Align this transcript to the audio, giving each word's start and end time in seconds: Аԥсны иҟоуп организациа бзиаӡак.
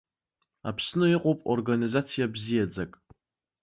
Аԥсны 0.69 1.05
иҟоуп 1.15 1.39
организациа 1.53 2.25
бзиаӡак. 2.33 2.91